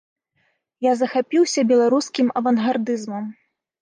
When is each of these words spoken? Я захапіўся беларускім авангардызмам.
Я 0.85 0.93
захапіўся 1.01 1.67
беларускім 1.73 2.33
авангардызмам. 2.43 3.23